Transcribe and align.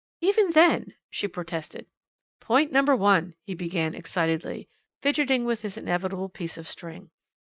"Even 0.19 0.49
then" 0.49 0.95
she 1.11 1.27
protested. 1.27 1.85
"Point 2.39 2.71
number 2.71 2.95
one," 2.95 3.35
he 3.43 3.53
began 3.53 3.93
excitedly, 3.93 4.67
fidgeting 4.99 5.45
with 5.45 5.61
his 5.61 5.77
inevitable 5.77 6.27
piece 6.29 6.57
of 6.57 6.67
string. 6.67 7.11